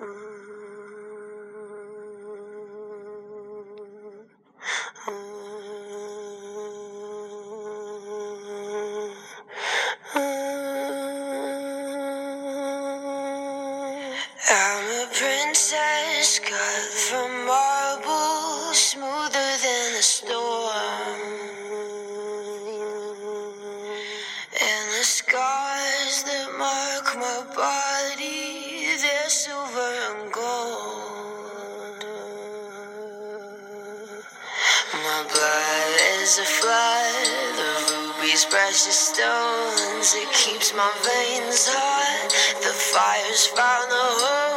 [0.00, 0.29] Uh,
[36.30, 40.14] is a flood of rubies, precious stones.
[40.14, 42.30] It keeps my veins hot.
[42.62, 44.49] The fire's found a home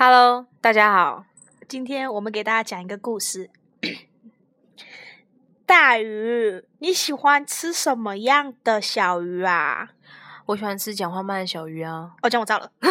[0.00, 1.24] Hello，大家好。
[1.66, 3.50] 今天我们给大家讲一个故事。
[5.66, 9.88] 大鱼，你喜欢吃什么样的小鱼啊？
[10.48, 12.90] 我喜欢吃讲话慢的小鱼啊，哦，讲我炸了，是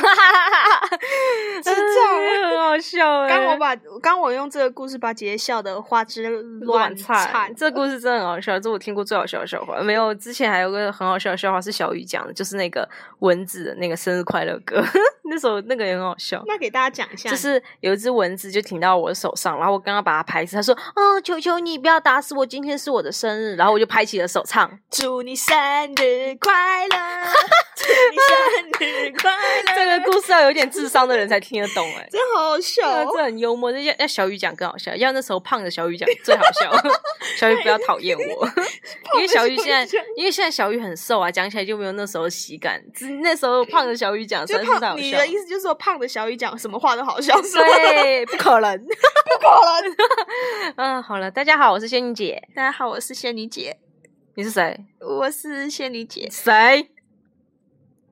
[1.63, 3.29] 这样很好笑哎。
[3.29, 6.29] 刚我把刚我用这个故事把姐姐笑得花枝
[6.61, 9.81] 乱颤，这故事真的很好笑，这我听过最好笑的笑话。
[9.81, 12.87] 没有，之前还有个很好笑的笑话是小鱼讲的，就是那个
[13.21, 14.79] 蚊子的那个生日快乐歌，
[15.27, 16.43] 那首那个也很好笑。
[16.45, 24.69] 那给大家讲一下，就是有一只蚊子就停到我的手上，然后我刚刚把它拍死，他说：“哦，求求你不要打死我，今天是我的生日。”然后我就拍起了手唱。
[24.91, 25.55] 祝你生
[25.95, 26.97] 日快乐，
[27.75, 29.75] 祝你生日快乐。
[29.75, 36.71] 这个故事要有点智商的人才听得懂哎、真好好笑哦，这这很幽默，这要要小雨讲更好笑，要那时候胖的小雨讲最好笑。
[37.37, 38.49] 小雨不要讨厌我，
[39.15, 42.81] 因为小雨现在因为现在小雨很瘦啊，讲起来就没有那时候喜感。
[42.93, 45.27] 只那时候胖的小雨讲，就真的是，好笑你的。
[45.27, 47.39] 意思就是说胖的小雨讲什么话都好笑？
[47.41, 48.77] 对，不可能。
[48.77, 48.93] 不
[49.39, 49.95] 可能。
[50.77, 53.77] 嗯，好了，大家好，我是仙女姐，大家好，我是仙女姐，
[54.35, 54.77] 你是谁？
[54.99, 56.89] 我是仙女姐谁？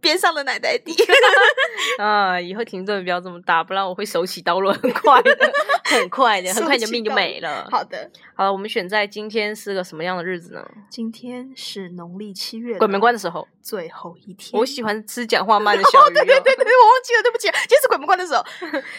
[0.06, 0.96] 边上的奶奶弟。
[1.98, 5.54] 啊，以后停顿不要这么大，不然我会手起刀落，很快的，
[5.86, 7.68] 很快的，很快你的命就没了。
[7.72, 10.64] 好的，好了，我们选在今天是个什么样的日子呢？
[10.90, 14.52] 今天是农历七月鬼门关的时候，最后一天。
[14.60, 16.14] 我喜欢吃讲话慢的小鱼、哦。
[16.14, 18.46] 对对对对，我忘记了，对不起，今天是鬼门关的时候。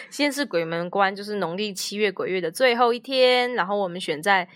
[0.09, 4.47] 今天是鬼门关，就是农历七月鬼月的最后一天，然后我们选在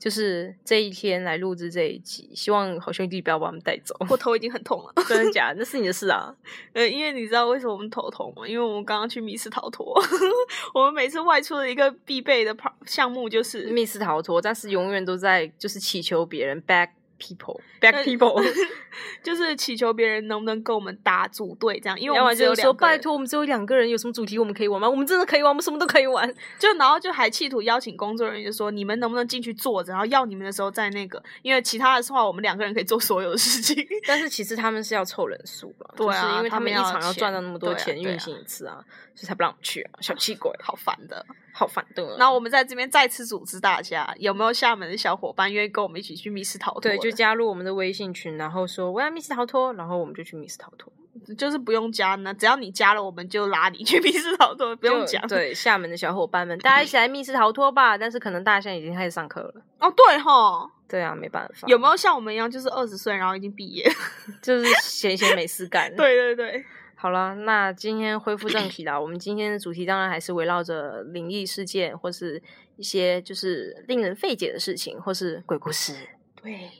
[0.00, 3.94] 就是这一天来录制这一集，希望好兄弟不要把我们带走。
[4.08, 5.56] 我头已经很痛了， 真的假的？
[5.58, 6.34] 那是你的事啊。
[6.72, 8.48] 呃，因为你知道为什么我们头痛吗？
[8.48, 9.94] 因为我们刚刚去密室逃脱，
[10.72, 12.56] 我们每次外出的一个必备的
[12.86, 16.88] 项目就是密室逃脱，但是永远都在就是祈求别人 back
[17.20, 18.42] people back people，
[19.22, 24.88] 就是祈求别人能不能跟我们打组队这样，因为我们只有就是说拜，托我们只有两个人，有什么主题我们可以玩吗？
[24.88, 26.28] 我们真的可以玩，我们什么都可以玩。
[26.58, 33.86] 就然后就还企图邀请工作人员就说你们能不能进去坐着，然后要你们的时候再那个，因为其他的话我们两个人可以做所有的事情。
[34.08, 38.82] 但是其实他们是要凑人数了，对啊就是因为他们一场要赚到那么多钱，运行一次啊，
[39.14, 41.24] 所以才不让我们去啊，小气鬼，好烦的。
[41.52, 42.16] 好烦的。
[42.18, 46.80] 然后我们在这边再次组织大家，有没有厦门的小伙伴愿意跟我们一起去密室逃脱？
[46.80, 50.92] 对，就加入我们的微信群，然后说我要密室逃脱，然后我们就去密室逃脱，
[51.36, 55.26] 就是不用加呢，只要你加了，我们就拉你去密室逃脱，不用就讲。
[55.28, 57.98] 对，厦门的小伙伴们，大家一起来密室逃脱吧！
[57.98, 59.54] 但是可能大家现在已经开始上课了。
[59.78, 63.90] 哦，对哈，对啊，没办法，有没有像我们一样，就是二十岁然后已经毕业？
[64.42, 66.64] 就是闲闲没事干。，对对对，
[67.00, 69.00] 好了，那今天恢复正题啦。
[69.00, 72.42] 我们今天的主题当然还是围绕着灵异事件，或是
[72.76, 75.94] 一些就是令人费解的事情，或是鬼故事。
[76.42, 76.70] 对，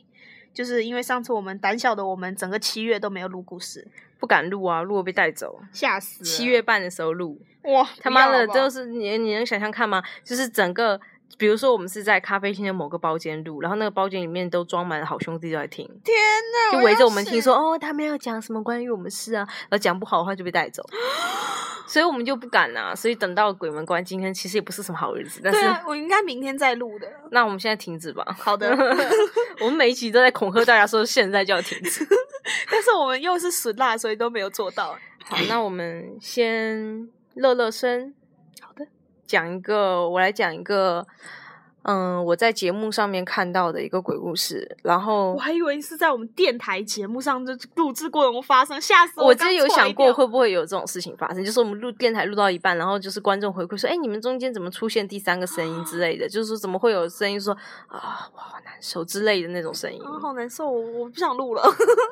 [0.53, 3.89] 就是因为上次我们胆小的我们，整个七月都没有录故事，
[4.19, 5.59] 不敢录啊，录了被带走。
[5.73, 6.27] 吓死了！
[6.27, 10.03] 七月半的时候录，哇，他妈的，就是你你能想象看吗？
[10.23, 11.01] 就是整个，
[11.39, 16.17] 比如说我们是在咖啡厅的某个包间录，然后那个包间里面都装满了好兄弟都在听，天
[16.73, 20.85] 哪，就围着我们听说，哦，他们要讲什么关于我们事啊，然后讲不好的话就被带走，
[21.89, 22.95] 所以我们就不敢啊。
[22.95, 27.07] 所以等到鬼门关，今天其实也不是什么好日子，但是、我应该明天再录的。
[27.31, 28.25] 那我们现在停止吧。
[28.39, 28.71] 好的
[29.61, 32.07] 我们每一集都在恐吓大家说现在就要停止。
[32.71, 34.97] 但是我们又是死辣，所以都没有做到。
[35.25, 38.15] 好，那我们先热热身。
[39.31, 41.07] 讲一个，我来讲一个，
[41.83, 56.29] 嗯，我在节目上面看到的一个鬼故事，然后我还以为是在我们电台节目上就录制过有发生，吓死我我之前有想过会不会有这种事情发生，就是我们录电台录到一半，然后就是观众回馈说：“哎，你们中间怎么出现第三个声音之类的？
[56.29, 57.57] 就是说怎么会有声音说
[57.87, 60.01] 啊，我好难受之类的那种声音。
[60.03, 61.63] 啊，好难受，我我不想录了。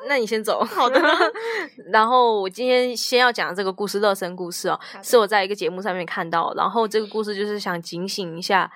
[0.07, 0.63] 那你先走。
[0.65, 0.99] 好的
[1.91, 8.71] 然后我今天先要讲的这个故事，热身故事哦，是我在一个节目上面看到，然后这个故事就是想警醒一下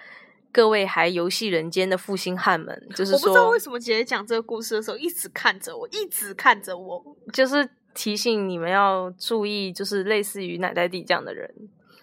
[0.53, 7.03] 各位还游戏人间的负心汉们，就 是我不知道说为，什么姐姐讲这个故事的时候一直看着我，一直看着我。
[7.33, 11.51] 就是提醒你们要注意，就是类似于奶奶弟这样的人。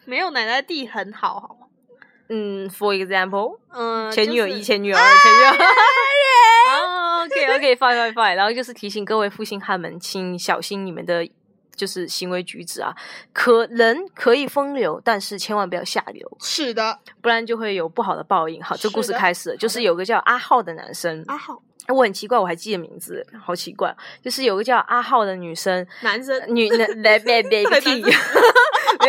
[0.05, 1.69] 没有奶奶弟很好，好吗？
[2.29, 6.77] 嗯，for example，嗯，前女友一，就是前女友二，前女友二。
[6.77, 8.35] 哦， OK OK，fine fine fine。
[8.35, 11.29] 然后就是提醒各位负心汉们，请小心你们的
[11.81, 12.95] 就是行为举止啊，
[13.33, 18.63] 可人可以风流，但是千万不要下流，是的，不然就会有不好的报应。
[18.63, 21.63] 好，这故事开始了，就是有个叫阿浩的男生，阿浩。
[21.89, 28.11] 我很奇怪，我还记得名字，好奇怪，就是有个叫阿浩的女生， 男生女男来别别个屁，没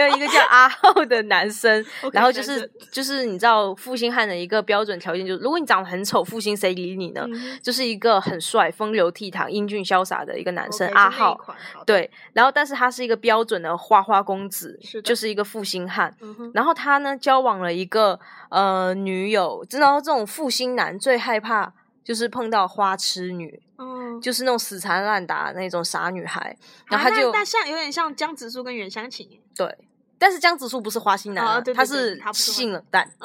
[0.10, 1.84] 有一个叫阿浩的男生
[2.14, 7.26] 然后就是就是你知道负心汉的一个标准条件，就是如果你长得很丑，负心谁理你呢？
[7.28, 11.40] 嗯就是一个很帅、风流倜傥、英俊潇洒的一个男生阿浩。
[11.86, 16.14] 对，然后但是他是一个标准的花花公子，就是一个负心汉。
[16.22, 18.20] 嗯，然后他呢交往了一个
[18.50, 26.58] 呃女友，知道这种负心男最害怕就是碰到花痴女，嗯，就是那种死缠烂打那种傻女孩。
[26.88, 29.78] 然啊后他就、那那像有点像江直树跟袁湘琴，对，
[30.22, 33.12] 但是江直树不是花心男、啊对对对他是性冷淡。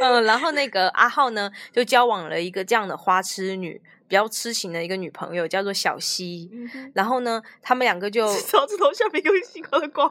[0.00, 6.48] 嗯，然后那个阿浩呢，就交往了一个这样的花痴女，比较痴情的一个女朋友，叫做小溪。
[6.52, 10.08] 嗯，然后呢，他们两个就 手指头下面有星光的光，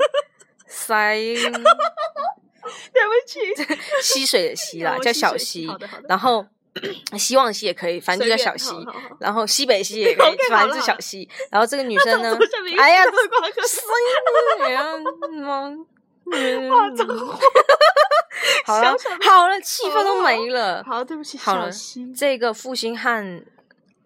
[0.68, 3.40] 塞对不起，
[4.02, 5.66] 溪水的溪啦，叫小溪
[6.06, 6.44] 然后
[7.18, 8.74] 希望溪也可以，反正就叫小溪。
[9.20, 11.28] 然后西北溪也可以反正就好了好了小溪。
[11.50, 12.38] 然后这个女生呢
[12.78, 15.00] 哎呀，声音怎样
[15.42, 15.72] 吗？
[16.70, 17.38] 哇脏话
[18.64, 20.82] 好了好了，气氛都没了。
[20.84, 21.70] 好，对不起，好了，
[22.16, 23.44] 这个负心汉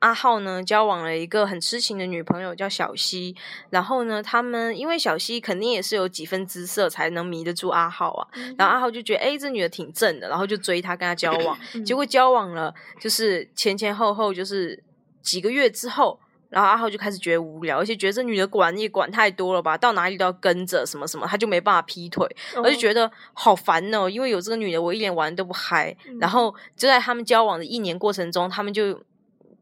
[0.01, 3.35] 阿浩呢，交往了一个很痴情的女朋友，叫小西。
[3.71, 8.29] 然后呢，他们因为小西肯定也是有几分姿色，才能迷得住阿浩啊。
[8.35, 11.59] 嗯然后阿浩就觉得，哎，这女的挺正的，然后就追她，跟她交往。
[11.75, 14.83] 嗯结果交往了，就是前前后后就是
[15.23, 16.19] 几个月之后。
[16.49, 22.27] 然后阿浩就开始觉得无聊，而且觉得这女的管也管太多了吧，到哪里都要跟着什么什么，他就没办法劈腿。
[22.57, 25.97] 哦我就觉得好烦哦，因为有这个女的，我一点玩都不嗨。
[26.09, 29.01] 嗯然后就在他们交往的一年过程中，他们就，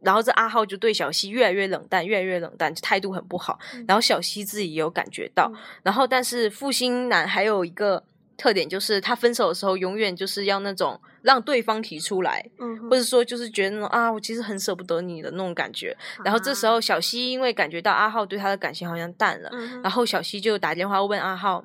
[0.00, 3.58] 然后这阿浩就对小西越来越冷淡，越来越冷淡，就态度很不好。
[3.74, 5.50] 嗯然后小西自己也有感觉到。
[5.52, 8.02] 嗯然后，但是负心男还有一个
[8.36, 15.96] 特点，就是他分手的时候永远就是要那种让对方提出来，嗯或者说就是觉得那种啊，我其实很舍不得你的那种感觉。
[16.24, 21.64] 然后这时候小西因为感觉到阿浩对他的感情好像淡了，嗯然后小西就打电话问阿浩，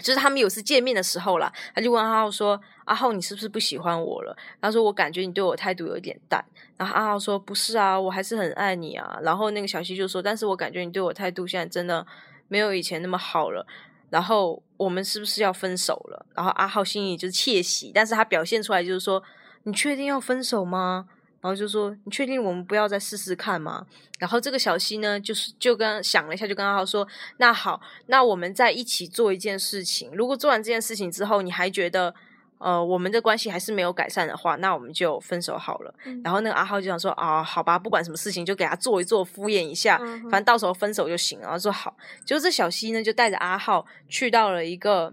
[0.00, 6.44] 就是他们有次见面的时候啦，他就问阿浩说：“阿浩，你是不是不喜欢我了？”他说：“我感觉你对我态度有一点淡。”
[6.78, 12.06] 然后阿浩说：“不是啊，我还是很爱你啊。”然后那个小西就说：“但是我感觉你对我态度现在真的
[12.46, 13.66] 没有以前那么好了。”
[14.10, 16.24] 然后我们是不是要分手了？
[16.34, 19.22] 然后阿浩心里就是窃喜，但是他表现出来就是说
[19.64, 21.08] ：“你确定要分手吗？”
[21.40, 23.86] 然后就说：“你确定我们不要再试试看吗？”
[24.18, 27.06] 然后这个小西呢，就是就跟想了一下，就跟阿浩说
[27.38, 30.10] ：“那好，那我们在一起做一件事情。
[30.14, 32.14] 如果做完这件事情之后，你还觉得
[32.58, 35.94] 呃我们的关系还是没有改善的话，那我们就分手好了。
[36.04, 41.96] 嗯然后那个阿浩就想说：“啊，好吧，不管什么事情就给他做一做，敷衍一下，嗯反正到时候分手就行了。”然后说好。
[42.24, 45.12] 结果这小西呢，就带着阿浩去到了一个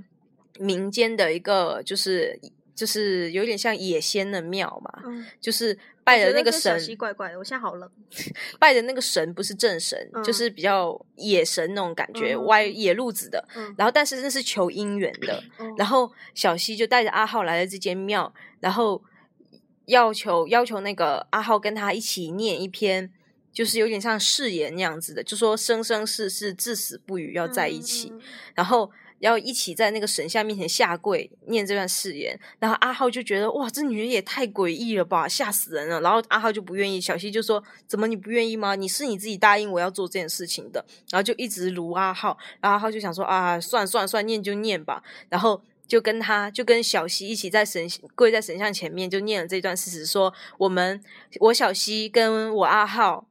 [0.60, 2.40] 民间的一个，就是
[2.74, 7.92] 就是有点像野仙的庙嘛，嗯，就是拜的那个神，溪怪怪的，我现在好冷。
[8.60, 13.44] 拜的那个神不是正神，嗯就是比较野神那种感觉，嗯歪野路子的。
[13.56, 15.44] 嗯然后，但是那是求姻缘的。
[15.58, 19.04] 哦然后小西就带着阿浩来了这间庙，然后
[19.88, 23.12] 要求要求那个阿浩跟他一起念一篇，
[23.52, 28.14] 就是有点像誓言那样子的，就说生生世世至死不渝要在一起。
[28.54, 36.02] 然后要一起在那个神像面前下跪念这段誓言，然后阿浩就觉得哇，这女人也太诡异了吧，吓死人了。
[36.02, 38.76] 然后阿浩就不愿意，小西就说：“怎么你不愿意吗？
[38.76, 45.62] 你是你自己答应我要做这件事情的。”然后就一直撸阿浩，然后阿浩就想说：“啊，算算算，念就念吧。”然后。
[45.88, 51.00] 就跟他就跟小西一起在神跪在神像前面，就念了这段誓词，说我们
[51.40, 53.24] 我小西跟我阿浩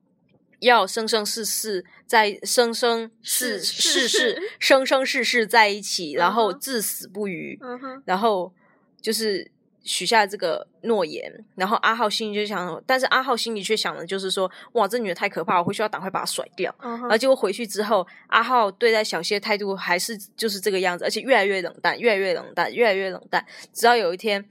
[0.60, 7.58] 要生生世世在生生世世世生生世世在一起，然后至死不渝。
[7.62, 8.52] 嗯，然后
[9.00, 9.50] 就是
[9.82, 16.74] 许下这个诺言，然后阿浩心里就想，但是阿浩心里却想的就是说，哇，这女的太可怕，我回去要赶快把她甩掉。
[16.78, 23.44] 嗯然后结果回去之后，阿浩对待小溪的态度还是就是这个样子，而且越来越冷淡，越来越冷淡，越来越冷淡。
[23.74, 24.42] 直到有一天，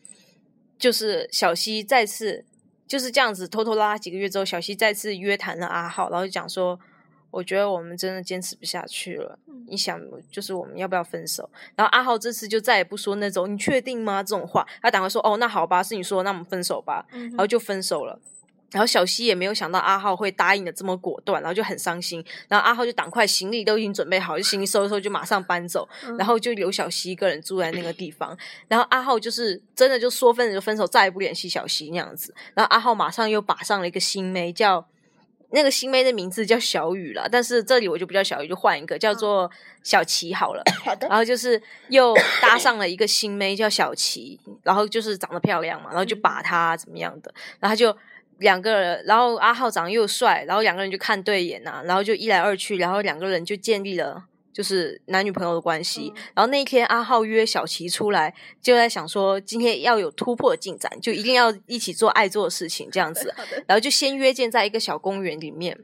[0.78, 2.46] 就是小溪再次
[2.94, 6.80] 就是这样子拖拖拉拉几个月之后，小溪再次约谈了阿浩，然后就讲说，
[7.32, 9.40] 我觉得我们真的坚持不下去了。
[9.68, 11.50] 你想，就是我们要不要分手？
[11.76, 18.20] 然后阿浩这次就再也不说那种“你确定吗”这种话，他赶快说：“哦，那好吧，是你说，那我们分手吧。”嗯然后就分手了。
[18.74, 22.24] 然后小西也没有想到阿浩会答应的这么果断，然后就很伤心。
[22.50, 25.88] 然后阿浩就赶快行李都已经准备好，就行李收一收就马上搬走，
[26.18, 28.38] 然后就留小西一个人住在那个地方。
[28.68, 32.34] 然后阿浩就是真的就说分手就分手，再也不联系小西那样子。
[32.56, 34.86] 然后阿浩马上又把上了一个新妹，叫
[35.52, 39.50] 那个新妹的名字叫小雨了，但是这里我就不叫小雨，就换一个叫做
[39.84, 40.64] 小琪好了。
[40.84, 47.96] 好的，然后就是又搭上了一个新妹叫小琪，然后就是长得漂亮嘛，然后就把她怎么样的，然后他就
[48.40, 54.26] 两个人，然后阿浩长得又帅，然后两个人就看对眼呐、然后就一来二去，然后两个人就建立了。
[54.54, 63.34] 就是男女朋友的关系，然后那一天阿浩约小琪出来，就在想说今天要有突破进展，就一定要一起做爱做的事情这样子。
[63.66, 65.76] 然后就先约见在一个小公园里面，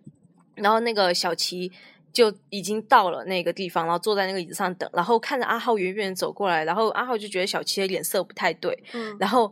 [0.53, 1.71] 然后那个小琪
[2.13, 9.51] 就已经到了那个地方，然后坐在那个椅子上等，然后看着阿浩远远走过来，然后阿浩就觉得小琪的脸色不太对，嗯然后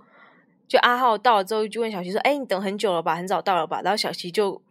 [0.67, 3.15] 就阿浩到了之后就问小琪说：“哎，你等很久了吧？
[3.15, 4.61] 很早到了吧？”然后小琪就。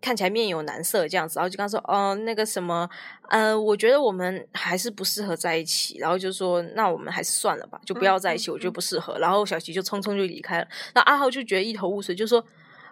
[0.00, 2.88] 看起来面有难色这样子，然后就跟他说：“哦、那个什么，
[3.30, 10.68] 呃，我觉得我们还是不适合在一起。”然后就说：“那我们还是算了吧，就不要在一起，嗯嗯我觉得不适合。”然后小琪就匆匆就离开了。
[10.94, 12.40] 那阿浩就觉得一头雾水，就说：“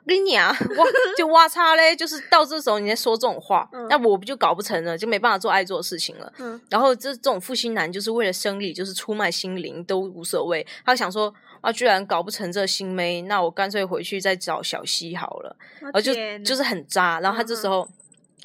[0.04, 0.84] 跟你啊，哇，
[1.16, 6.32] 就哇擦嘞，就是到这时候你在说这种话，嗯那我不就搞不成了，就没办法做爱做的事情了。
[6.38, 10.66] 嗯然后这这种负心男就是为了生理，就是出卖心灵都无所谓。
[10.84, 11.32] 他想说
[11.66, 15.56] 啊，居然搞不成这新妹，那我干脆回去再找小西好了。
[15.80, 17.18] 然后就就是很渣。
[17.18, 17.88] 然后他这时候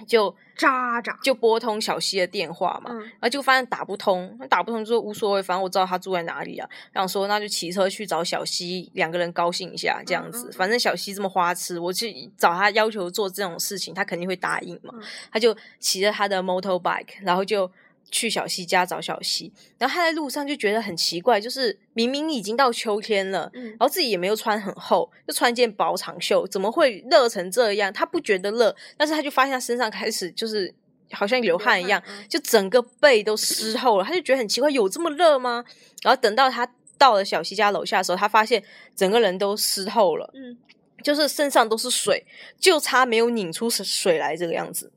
[0.07, 6.67] 就渣渣，就拨通小西的电话嘛，嗯然后就发现打不通，打不通就无所谓，反正我知道他住在哪里啊。
[6.91, 10.47] 然后说那就骑车去找小西，两个人高兴一下这样子。
[10.47, 14.91] 嗯嗯反正小西这么花痴，我去找他要求做这种事情，他肯定会答应嘛。
[14.97, 15.01] 嗯
[15.31, 17.71] 他就骑着他的 motorbike，然后就
[18.11, 19.51] 去小西家找小西。
[19.79, 27.91] 然后他在路上就觉得很奇怪，就是明明已经到秋天了，嗯然后自己也没有穿很厚，就穿一件薄长袖，怎么会热成这样？
[27.91, 30.71] 他不觉得热，但是他就发现他身上开始就是
[31.11, 34.03] 好像流汗一样，嗯就整个背都湿透了。
[34.03, 35.63] 他就觉得很奇怪，有这么热吗？
[36.03, 38.63] 然后等到他到了小西家楼下的时候，他发现
[38.95, 40.57] 整个人都湿透了，嗯
[41.01, 42.23] 就是身上都是水，
[42.59, 44.91] 就差没有拧出水水来这个样子。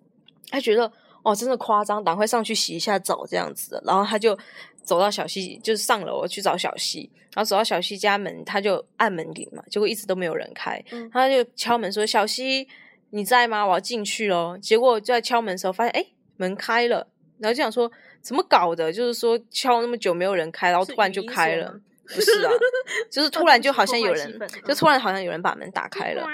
[0.50, 0.92] 他觉得
[1.24, 3.82] 哦，真的夸张，赶快上去洗一下澡这样子的。
[3.84, 4.38] 然后他就
[4.82, 7.10] 走到小西，就是上楼去找小西。
[7.34, 10.80] 然后走到小西家门，他就按门铃嘛，结果一直都没有人开。
[10.92, 12.68] 嗯他就敲门说：“小西，
[13.10, 13.66] 你在吗？
[13.66, 17.08] 我要进去咯。”结果就在敲门的时候，发现哎，门开了。
[17.38, 17.90] 然后就想说
[18.22, 18.92] 怎么搞的？
[18.92, 21.74] 就是说敲那么久没有人开，然后突然就开了。
[22.06, 22.52] 不是啊，
[23.10, 24.38] 就是突然就好像有人
[24.68, 26.24] 就突然好像有人把门打开了。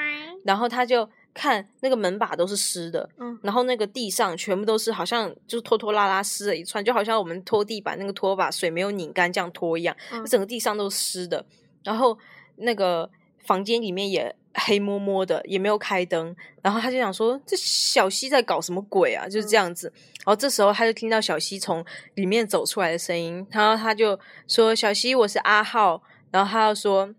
[0.45, 11.45] 然后他就看那个门把都是湿的，嗯然后那个地上全部都是好像就是拖拖拉拉湿了一串，就好像我们拖地板那个拖把水没有拧干这样拖一样，嗯整个地上都是湿的。
[11.85, 12.19] 然后
[12.57, 13.09] 那个
[13.47, 16.35] 房间里面也黑摸摸的，也没有开灯。
[16.61, 19.29] 然后他就想说，这小西在搞什么鬼啊？
[19.29, 19.91] 就是这样子。
[20.19, 21.85] 然后这时候他就听到小西从
[22.17, 24.19] 里面走出来的声音，然后他就
[24.49, 27.15] 说：“小西，我是阿浩。”然后他又说。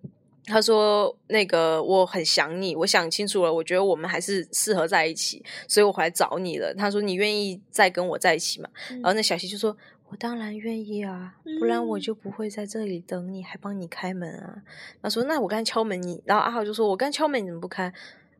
[0.51, 8.70] 他说：“那个我很想你，我想清楚了，我觉得我们还是适合在一起，所以我回来找你了。”他说：“你愿意再跟我在一起吗？”
[9.01, 9.75] 然后那小西就说
[10.10, 14.62] ：“我当然愿意啊，不然我嗯就不会在这里等你，还帮你开门啊。”
[15.01, 17.93] 他说：“那我刚敲门你，然后阿豪就说：我刚敲门你怎么不开？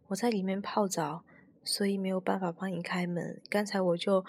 [0.08, 1.24] 我在里面泡澡，
[1.64, 3.40] 所以没有办法帮你开门。
[3.50, 4.26] 刚才我就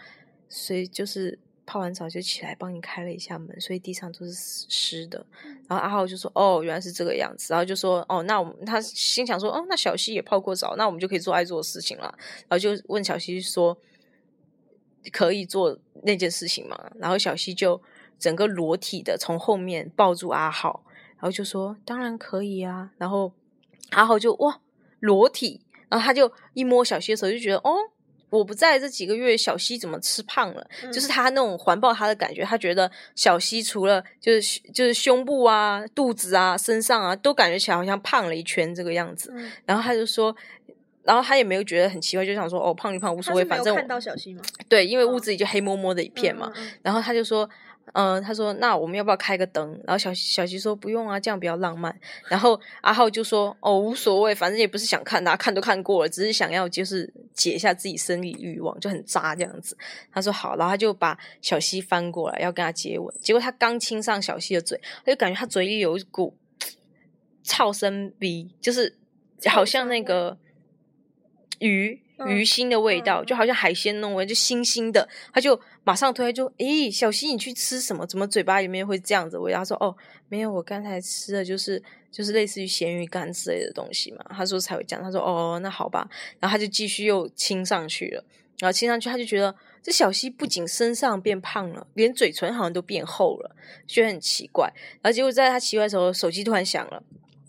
[0.48, 5.24] 随就是泡完澡就起来帮你开了一下门，所以地上都是湿湿的。
[5.68, 12.14] 然后阿浩就说：“哦，原来是这个样子。”然后就说：“哦，那我们他心想说：哦，那小西也泡过澡，那我们就可以做爱做的事情了。”
[12.48, 13.78] 然后就问小西说
[15.12, 17.80] ：“可以做那件事情吗？”然后小西就
[18.18, 23.32] 整个裸体的从后面抱住阿浩，然后就说：“当然可以啊。”然后
[23.90, 24.60] 阿浩就哇
[24.98, 27.91] 裸体，然后他就一摸小西的手，就觉得哦。
[28.38, 30.66] 我不在这几个月，小西怎么吃胖了？
[30.92, 39.30] 就是他那种环抱他的感觉，他觉得小西除了就是就是胸部啊、肚子啊、身上啊，都感觉起来好像胖了一圈这个样子。
[39.34, 40.34] 嗯然后他就说，
[41.02, 44.42] 然后他也没有觉得很奇怪，就想说哦，胖一胖无所谓，反正看到小溪吗？
[44.68, 46.50] 对，因为哦屋子里就黑摸摸的一片嘛。
[46.56, 47.48] 嗯，嗯嗯然后他就说
[47.92, 49.78] 嗯、他说那我们要不要开个灯？
[49.84, 51.94] 然后小小西说不用啊，这样比较浪漫。
[52.28, 59.76] 然后阿浩就说哦无所谓，反正也不是想看他，看都看过了，只是想要就是解一下自己生理欲望，就很渣这样子。
[60.10, 66.34] 他说好，然后他就把小西翻过来要跟他接吻，结果他刚亲上小西的嘴，他就感觉他嘴里有一股
[67.44, 68.96] 超生逼，就是
[69.46, 70.38] 好像那个
[71.58, 75.08] 鱼鱼腥的味道，嗯就好像海鲜那种味，就腥腥的。
[75.32, 78.06] 他就马上推，他就诶，小溪你去吃什么？
[78.06, 79.58] 怎么嘴巴里面会这样子味道？
[79.58, 79.96] 他说哦，
[80.28, 84.24] 没有，我刚才吃的就是就是类似于咸鱼干之类的东西嘛。
[84.30, 85.02] 他说才会这样。
[85.04, 86.08] 他说哦，那好吧。
[86.40, 88.24] 然后他就继续又亲上去了，
[88.58, 94.72] 然后亲上去，他就觉得这小溪不仅身上变胖了，连嘴唇好像都变厚了，觉得很奇怪。
[95.00, 97.02] 然后结果在他奇怪的时候，手机突然响了。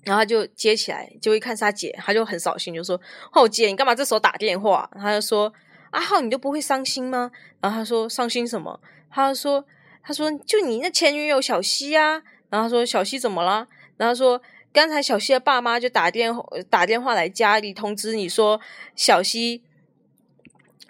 [0.03, 2.99] 然后他就接起来，就一看是他姐，他就很扫兴，就说
[3.33, 5.53] ：“哦，姐，你干嘛这时候打电话？”他就说
[5.91, 7.31] ：“阿浩，你都不会伤心吗？”
[7.61, 8.79] 然后他说：“伤心什么？”
[9.09, 9.65] 他说
[10.03, 13.67] ：“他说就你那前女友小西啊。”然后他说：“小西怎么了？”
[13.97, 14.41] 然后他说
[14.73, 18.59] ：“刚才小西的爸妈就打电话打电话来家里通知你说，
[18.95, 19.63] 小西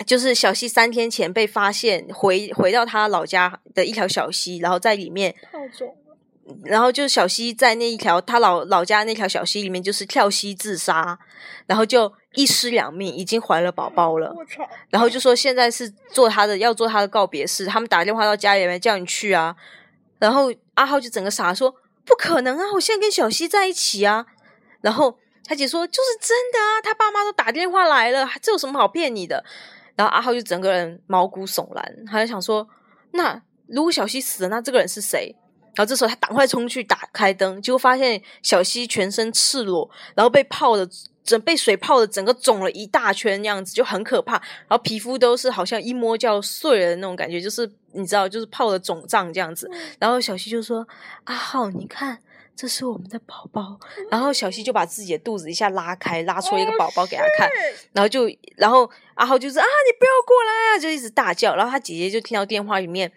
[0.06, 5.96] 就是小西三天前被发现回回到他老家的一条小溪，然后在里面套种
[6.66, 11.18] 然后就是小西在那一条他老老家那条小溪里面，就是跳溪自杀，
[11.66, 14.36] 然后就一尸两命，已经怀了宝宝了。
[14.90, 19.56] 然后就说现在是做他的要做他的告别式，他们打电话到家里面叫你去啊。
[20.20, 21.74] 然后阿浩就整个傻说
[22.06, 24.26] 不可能啊，我现在跟小西在一起啊。
[24.82, 29.44] 然后他姐说就是真的啊，他爸妈都打电话来了，这有什么好骗你的？
[29.96, 32.68] 然后阿浩就整个人毛骨悚然，他就想说，
[33.12, 35.36] 那如果小西死了，那这个人是谁？
[35.76, 40.88] 然后这时候他赶快冲去打开灯，结果发现小西全身赤裸，然后被泡的
[41.24, 44.34] 整被水泡的整个肿了一大圈，那样子就很可怕。
[44.34, 49.70] 然后皮肤都是好像一摸就要碎了的那种感觉，就是你知道，就是泡的肿胀这样子。
[50.00, 50.86] 然后小西就说
[51.24, 52.20] ：“阿浩，你看，
[52.56, 53.80] 这是我们的宝宝。”
[54.12, 57.50] 然后小西就把自己的肚子一下拉开，拉出一个宝宝给他看。
[57.94, 61.56] 然后就，然后阿浩就是啊，你不要过来啊，就一直大叫。
[61.56, 63.10] 然后他姐姐就听到电话里面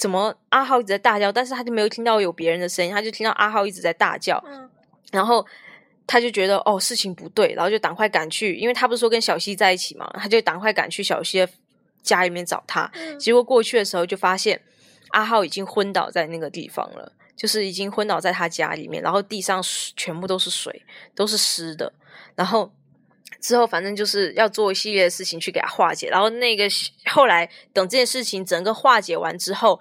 [0.00, 4.42] 怎么阿浩一直在大叫，但是他就没有听到有别人的声音，他就听到阿浩一直在大叫。
[4.48, 4.68] 嗯
[5.12, 5.44] 然后
[6.06, 11.48] 他就觉得哦事情不对，然后就赶快赶去，因为他不是说跟小西在一起嘛，他就赶快赶去小西的
[12.02, 12.90] 家里面找他。
[12.94, 14.58] 嗯结果过去的时候就发现
[15.08, 19.60] 阿浩已经昏倒在那个地方了，就是已经昏倒在他家里面，然后地上
[19.96, 20.82] 全部都是水，
[21.14, 21.92] 都是湿的。
[22.36, 22.72] 然后
[23.40, 26.08] 之后反正就是要做一系列的事情去给他化解。
[26.08, 26.64] 然后那个
[27.06, 29.80] 后来等这件事情整个化解完之后，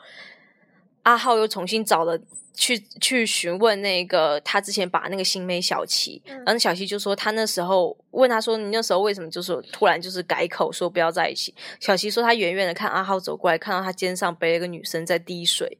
[1.04, 2.20] 阿浩又重新找了。
[2.56, 11.56] 去去询问那个他之前把那个新妹小琪，嗯然后小琪就说他那时候问他说你那时候为什么就是突然就是改口说不要在一起？
[11.80, 15.78] 小琪说他远远的看阿浩走过来，看到他肩上背了一个女生在滴水，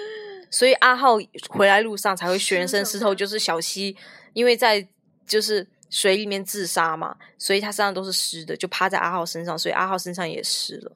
[0.48, 1.18] 所以阿浩
[1.50, 3.94] 回来路上才会全身湿透，就是小西
[4.32, 4.88] 因为在
[5.26, 10.92] 就是水里面自杀嘛，所以他身上都是湿的，就趴在阿浩身上，所以阿浩身上也湿了。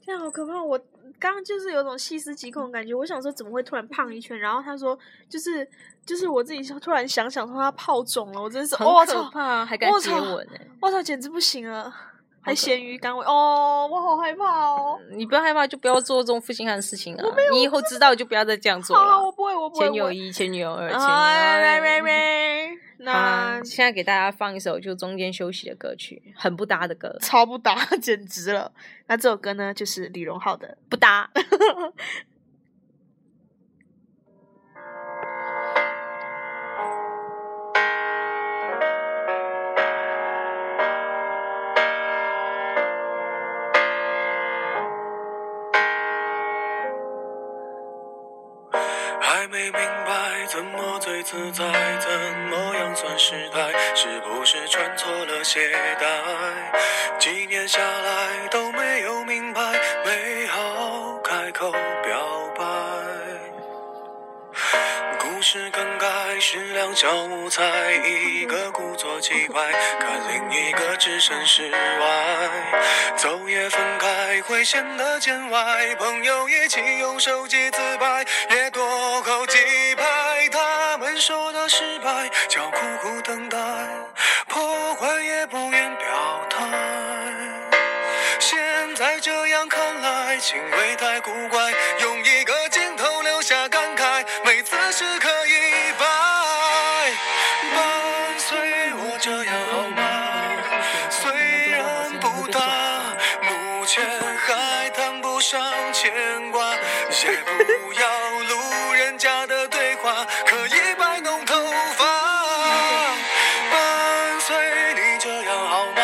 [0.00, 0.62] 这样好可怕！
[0.62, 0.78] 我
[1.18, 2.94] 刚刚就是有种细思极恐的感觉。
[2.94, 4.38] 我想说怎么会突然胖一圈？
[4.38, 4.96] 然后他说
[5.28, 5.68] 就是
[6.04, 11.92] 就是我自己突然想想说他泡肿了，我真是很可我操怕，还敢接我操吻呢、我操，简直不行了！
[12.46, 14.96] 还可咸鱼干味哦，我好害怕哦。
[15.10, 17.24] 你不要害怕，就不要做这种负心汉的事情啊！
[17.50, 19.32] 你以后知道就不要再这样做了，了我。
[19.32, 19.84] 不会，我不会。
[19.84, 28.70] 前女友一，前女友二，前女友那好，现在给大家放一首就中间休息的歌曲，很不搭的歌，超不搭， 简直了。
[29.08, 31.28] 那这首歌呢，就是李荣浩的《不搭。
[49.46, 51.62] 还没明白怎么最自在，
[52.00, 52.10] 怎
[52.50, 53.60] 么样算失态？
[53.94, 56.08] 是不是穿错了鞋带？
[57.20, 59.60] 几年下来都没有明白，
[60.04, 62.64] 没好开口表白。
[65.20, 66.06] 故事更改
[66.40, 67.62] 是两小无猜，
[68.04, 72.78] 一个故作气坏，看另一个置身事外。
[73.16, 78.24] 走也分开会显得见外，朋友一起用手机自拍，
[79.26, 79.58] 也多扣几
[79.96, 80.48] 拍。
[80.50, 83.58] 他们说的失败叫苦苦等待，
[84.48, 86.64] 破坏也不愿表态。
[88.38, 96.06] 现在这样看来，行为太古怪，用一个镜头留下感慨，每次时刻一摆。
[97.74, 98.56] 伴随
[98.94, 100.02] 我这样好吗？
[101.10, 101.32] 虽
[101.70, 102.60] 然不大，
[103.42, 104.04] 目前
[104.46, 105.15] 还谈不
[105.46, 106.78] 上牵挂，也
[107.44, 108.02] 不要
[108.48, 111.54] 路人甲的对话，可以摆弄头
[111.92, 112.04] 发。
[113.70, 114.56] 伴随
[114.94, 116.02] 你这样好吗？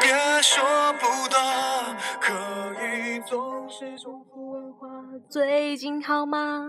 [0.00, 2.32] 别说不答，可
[2.84, 4.88] 以总是重复问话。
[5.30, 6.66] 最近好吗？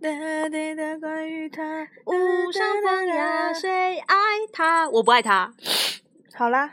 [0.00, 1.62] 哒哒哒，关于他，
[2.06, 4.16] 无伤风雅，谁爱
[4.54, 4.88] 他？
[4.88, 5.52] 我不爱他。
[6.34, 6.70] 好啦，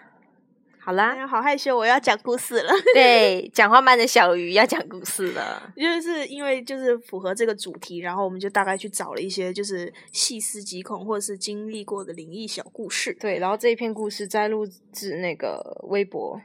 [0.84, 2.74] 好哎啦，呀，好害羞，我要讲故事了。
[2.96, 5.62] 对，讲话慢的小鱼要讲故事了。
[5.78, 13.16] 就是因为就是符合这个主题，然后我们就大概去找了一些就是细思极恐或者是经历过的灵异小故事。
[13.20, 16.42] 对，然后这一篇故事摘录自那个微博。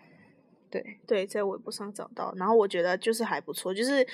[0.68, 4.06] 对，对，在微博上找到，然后我觉得就是还不错，就是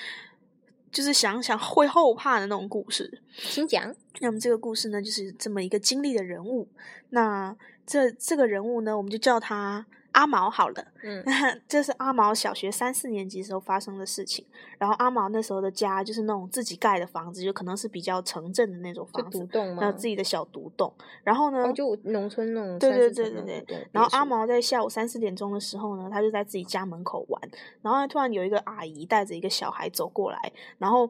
[0.89, 3.21] 就是想想会后怕的那种故事。
[3.35, 3.93] 请讲。
[4.21, 6.69] 那么这个故事呢，就是这么一个经历的人物。
[7.09, 7.53] 那
[7.85, 10.85] 这这个人物呢，我们就叫他阿毛好了。
[11.03, 11.23] 嗯，
[11.67, 14.45] 这是阿毛小学三四年级时候发生的事情。
[14.79, 19.81] 然后阿毛那时候的家就是那种自己盖的房子，就可能是比较城镇的那种房子，独栋吗？
[19.81, 20.93] 还有自己的小独栋。
[21.23, 23.87] 然后呢，哦，就农村那种对对对对对。
[23.91, 27.41] 然后阿毛在下午三四点钟的时候呢，他就在自己家门口玩，
[27.81, 31.09] 然后突然有一个阿姨带着一个小孩走过来，然后，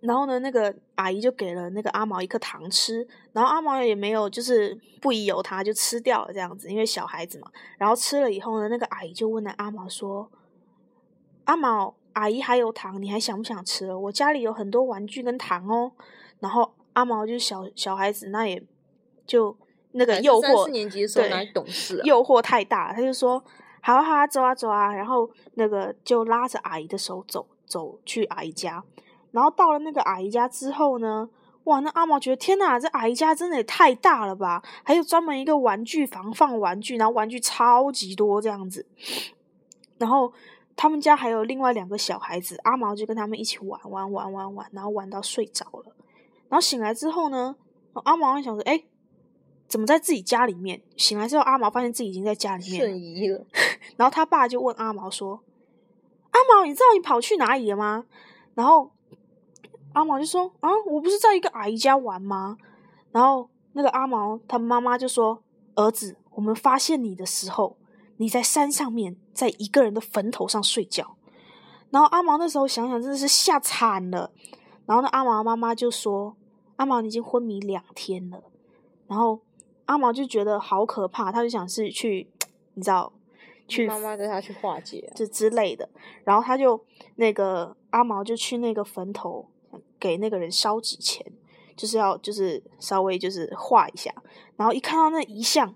[0.00, 7.50] 然后呢那个阿姨就给了那个阿毛一颗糖吃，然后阿毛也没有就是不疑有他，就吃掉了这样子，因为小孩子嘛。
[7.76, 10.30] 然后吃了以后呢，那个阿姨就问了阿毛说
[11.44, 13.98] ：“阿毛，阿姨还有糖，你还想不想吃了？
[13.98, 15.92] 我家里有很多玩具跟糖哦。”
[16.40, 18.62] 然后阿毛就是小小孩子，那也
[19.26, 19.54] 就
[19.92, 22.02] 那个诱惑四年级的时候对哪懂事啊？
[22.04, 23.38] 诱惑太大，他就说
[23.82, 28.82] ：“好啊好啊，走啊走啊。”然后那个就拉着阿姨的手走走去阿姨家。
[29.32, 31.28] 然后到了那个阿姨家之后呢，
[31.64, 34.62] 哇，那阿毛觉得天哪，这阿姨家真的也太大了吧！
[34.82, 38.86] 还有专门一个玩具房放玩具，然后玩具超级多这样子。
[39.98, 40.32] 然后
[40.74, 45.94] 他们家还有另外两个小孩子，阿毛就跟他们一起玩玩玩玩玩，然后玩到睡着了。
[46.48, 47.54] 然后醒来之后呢，
[48.04, 48.82] 阿毛还想说：“哎，
[49.68, 52.80] 怎么在自己家里面？”醒来之后，阿毛发现自己已经在家里面。
[52.80, 53.46] 瞬移了。
[53.96, 55.40] 然后他爸就问阿毛说
[56.32, 58.06] ：“阿毛，你知道你跑去哪里了吗？”
[58.56, 58.90] 然后
[59.92, 62.56] 阿毛就说：“啊，我不是在一个阿姨家玩吗？”
[63.12, 65.42] 然后那个阿毛他妈妈就说
[65.74, 67.76] ：“儿子，我们发现你的时候，
[68.16, 71.16] 你在山上面，在一个人的坟头上睡觉。”
[71.90, 74.30] 然后阿毛那时候想想，真的是吓惨了。
[74.86, 76.36] 然后呢，阿毛的妈妈就说
[76.76, 78.44] ：“阿毛，你已经昏迷两天了。”
[79.08, 79.40] 然后
[79.86, 82.30] 阿毛就觉得好可怕，他就想是去，
[82.74, 83.12] 你知道，
[83.66, 85.12] 去妈妈带他去化解啊。
[85.16, 85.88] 这之类的。
[86.22, 86.84] 然后他就
[87.16, 89.48] 那个阿毛就去那个坟头
[89.98, 91.24] 给那个人烧纸钱，
[91.76, 94.12] 就是要就是稍微就是画一下。
[94.56, 95.74] 然后一看到那遗像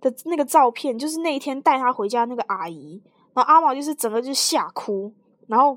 [0.00, 3.02] 的那个照片，就是那一天带他回家那个阿姨，
[3.34, 5.12] 然后阿毛就是整个就吓哭，
[5.48, 5.76] 然后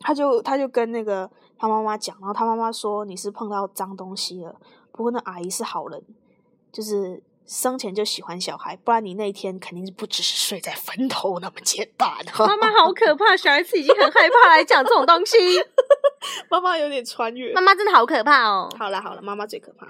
[0.00, 4.60] 他就他就跟那个他妈妈讲，然后他妈妈说你是碰到脏东西了，
[4.92, 6.02] 不过那阿姨是好人，
[6.72, 12.08] 就是生前就喜欢小孩，不然你那一天肯定是不只是睡在坟头那么简单。
[12.38, 15.36] 妈妈好可怕，小孩子已经很害怕来讲这种东西。
[16.48, 17.60] 妈妈有点穿越妈。
[17.60, 18.68] 妈真的好可怕哦。
[18.78, 19.86] 好了好了，妈妈最可怕。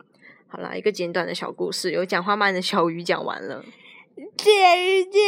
[0.49, 3.65] 好啦，一个简短的小故事，有讲话慢的小鱼讲完了。
[4.17, 5.19] 这这，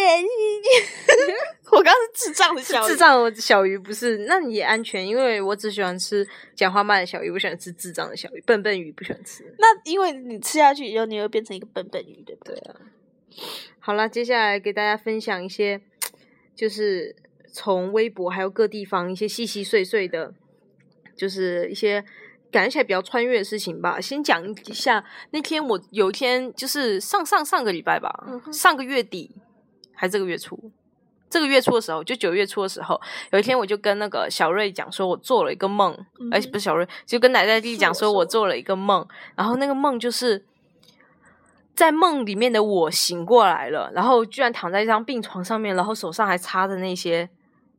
[1.73, 9.45] 我刚刚是智障的小智障的小鱼不是，那你也安全，因为我只喜欢吃讲话慢的小鱼，不喜欢吃智障的小鱼，笨笨鱼不喜欢吃。
[9.59, 12.55] 那因为你吃下去以后，你会变成一个笨笨鱼，对不对？
[12.55, 12.81] 对啊。
[13.81, 15.81] 好啦，接下来给大家分享一些，
[16.55, 17.17] 就是
[17.53, 20.33] 从微博还有各地方一些细细碎碎的，
[21.17, 22.05] 就是一些
[22.57, 24.01] 感觉起来比较穿越的事情吧。
[24.01, 29.31] 先讲一下，那天我有一天就是上上上个礼拜吧，嗯上个月底
[29.95, 30.71] 还这个月初，
[31.29, 33.01] 这个月初的时候，就九月初的时候，
[33.33, 35.95] 有一天我就跟那个小瑞讲说，我做了一个梦，
[36.33, 40.45] 而且不是小瑞，就跟奶奶弟讲说我做了一个梦，然后那个梦就是。
[41.77, 47.29] 在梦里面的我醒过来了，然后居然躺在一张病床上面，然后手上还插着那些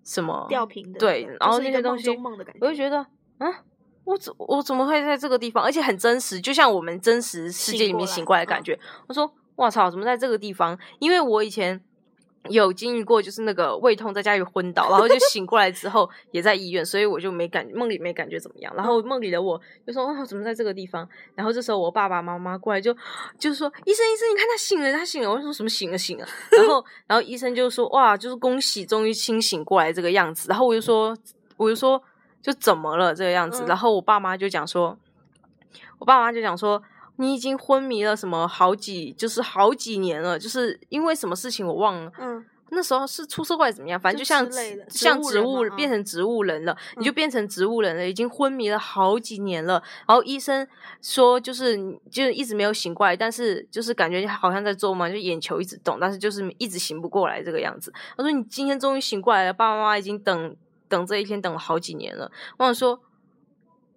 [0.03, 2.59] 什么吊瓶的，对，然后那些东西，梦的感觉。
[2.61, 2.97] 我就觉得，
[3.39, 3.63] 啊，
[4.07, 5.61] 我怎我怎么会在这个地方？
[5.61, 8.79] 而且很真实，就像我们真实世界里面醒醒过来的感觉。
[9.05, 10.79] 我说，我操，怎么在这个地方？
[10.99, 11.81] 因为我以前
[12.47, 18.73] 有经历过，就是那个胃痛，在家里昏倒，然后就醒过来之后 也在医院，所以我就没感梦里没感觉怎么样。
[18.77, 21.05] 然嗯后梦里的我就说，哇，怎么在这个地方？
[21.35, 22.95] 然后这时候我爸爸妈妈过来就
[23.37, 25.29] 就说，医生医生，你看他醒了，他醒了。
[25.29, 26.25] 我说什么醒了醒了？
[26.51, 30.47] 然后然后医生就说，哇，就是恭喜，终于清醒过来这个样子。
[30.47, 31.13] 然后我就说，
[31.57, 32.01] 我就说。
[32.47, 33.65] 就怎么了这个样子？
[33.65, 34.97] 嗯然后我爸妈就讲说，
[35.99, 36.81] 我爸妈就讲说，
[37.17, 44.49] 你已经昏迷了什么好几，就是好几年了，就是因为什么事情我忘了，嗯，那时候是出社会还是怎么样，反正就就像
[44.87, 49.83] 像植物变成植物人了，你就变成植物人了，已经昏迷了好几年了。
[50.07, 50.65] 然后医生
[51.01, 51.77] 说，就是
[52.09, 57.91] 就是一直没有醒过来，但是就是感觉好像在做梦，就眼球一直动，但是就是一直醒不过来这个样子。
[58.15, 60.55] 他说：“你今天终于醒过来了，爸爸妈妈已经等
[60.87, 63.01] 等这一天等了好几年了。”我想说，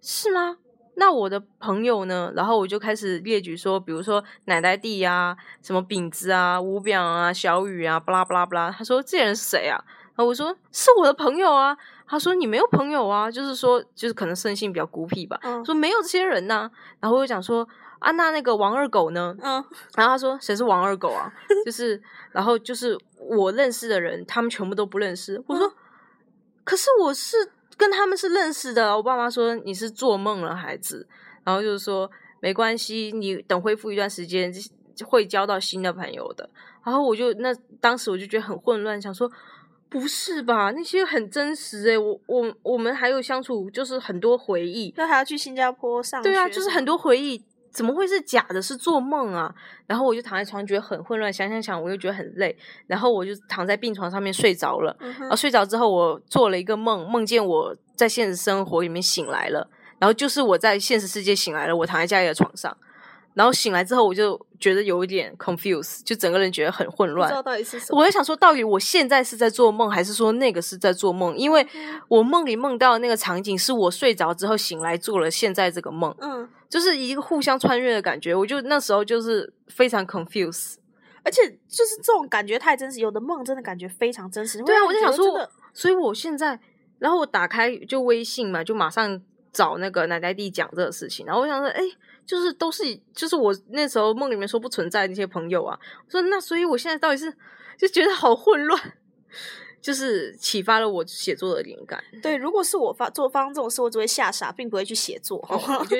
[0.00, 0.56] 是吗？
[0.96, 2.32] 那我的朋友呢？
[2.36, 8.70] 然后我就开始列举说，比如说奶奶弟啊，什么饼子啊、吴表啊、小雨啊，巴拉巴拉巴拉。
[8.70, 9.82] 他说这人是谁啊？
[10.14, 11.76] 然后我说是我的朋友啊。
[12.06, 15.38] 他说你没有朋友啊，就是说就是可能生性比较孤僻吧。
[15.42, 17.66] 嗯说没有这些人呐、然后我就讲说
[18.00, 19.34] 啊，那那个王二狗呢？
[19.40, 19.64] 嗯，
[19.96, 21.32] 然后他说谁是王二狗啊？
[21.64, 25.42] 就是然后就是我认识的人，他们全部都不认识。
[25.46, 25.72] 我说
[26.70, 27.36] 可是我是
[27.76, 28.96] 跟他们是认识的。
[28.96, 31.04] 我爸妈说你是做梦了，孩子。
[31.42, 34.52] 然后就是说没关系，你等恢复一段时间
[34.94, 36.48] 就会交到新的朋友的。
[36.84, 39.28] 然后我就那当时我就觉得很混乱，想说
[39.88, 40.70] 不是吧？
[40.70, 44.94] 那些很真实诶、我我我们还有相处，就是很多回忆。
[44.96, 48.60] 那还要去新加坡上对啊，就是很多回忆，怎么会是假的？
[48.60, 49.54] 是做梦啊！
[49.86, 52.56] 然后我就躺在床，觉得很混乱，想想想，我又觉得很累，
[52.86, 54.96] 然后我就躺在病床上面睡着了。
[55.00, 62.76] 嗯然后睡着之后，我做了一个梦，梦见我在现实生活里面醒来了，然后就是我在现实世界醒来了，我躺在家里的床上，
[63.34, 67.36] 然后醒来之后，我就觉得有一点 confused，就整个人觉得很混乱不知。
[67.36, 67.98] 道到底是什么。
[67.98, 71.36] 我在想说，到底我现在是在做梦，还是说那个是在做梦？
[71.36, 71.66] 因为
[72.08, 76.14] 我梦里梦到的那个场景，是我睡着之后醒来做了现在这个梦。
[76.20, 78.34] 嗯，就是一个互相穿越的感觉。
[78.34, 80.76] 我就那时候就是非常 confused。
[81.22, 84.62] 而且就是这种感觉太真实，有的梦真的感觉非常真实。
[84.62, 86.58] 对啊，我就想说所以我现在，
[86.98, 89.20] 然后我打开就微信嘛，就马上
[89.52, 91.26] 找那个奶奶弟讲这个事情。
[91.26, 91.82] 然后我想说，哎，
[92.24, 95.78] 就是都是就是我那时候梦里面说不存在那些朋友啊。
[96.06, 97.30] 我说那所以我现在到底是
[97.76, 98.80] 就觉得好混乱，
[99.80, 102.02] 就是启发了我写作的灵感。
[102.22, 105.38] 对，如果是我发做方这种事，我只会吓傻，并不会去写作。
[105.48, 105.96] 哦 我就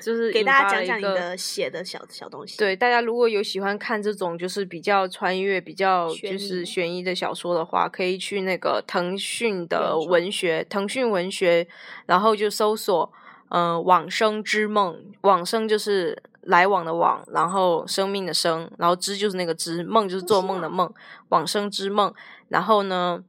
[0.00, 11.68] 就是给大家讲讲你的写的小小东西。，对，大家如果有喜欢看这种就是比较穿越、比较就是悬疑的小说的话，可以去那个腾讯的文学，腾讯文学，
[12.06, 13.12] 然后就搜索
[13.50, 20.92] 呃《往生之梦》，往生就是来往的往，然后生命的生，然后知就是那个知，梦就是做梦的梦，
[21.28, 22.12] 往生之梦。
[22.48, 23.22] 然后呢，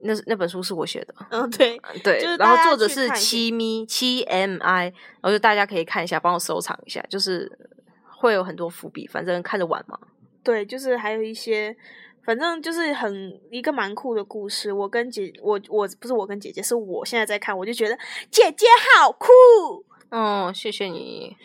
[0.00, 7.50] 那那本书是我写的，嗯，对，对，就是然后作者是七咪七 M I，然后就大家可以看一下，帮我收藏一下，就是
[8.18, 9.98] 会有很多伏笔，反正看着玩嘛。
[10.44, 11.74] 对，就是还有一些，
[12.24, 14.72] 反正就是很一个蛮酷的故事。
[14.72, 17.96] 我跟姐，我我不是我跟姐姐，是我现在在看，我就觉得
[18.30, 19.28] 姐姐好酷。
[20.10, 21.36] 嗯，谢谢你。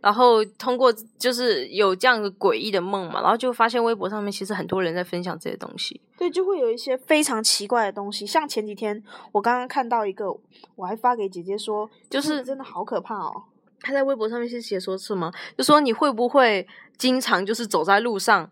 [0.00, 6.00] 然后通过就是有这样的诡异的梦嘛，然后就发现微博上面其实很多人在分享这些东西。
[6.16, 10.30] 对，就会有一些非常奇怪的东西，像前几天我刚刚看到一个，
[10.76, 13.44] 我还发给姐姐说，就是真的好可怕哦。
[13.80, 15.30] 他在微博上面是写说什么？
[15.56, 18.50] 就说你会不会经常就是走在路上，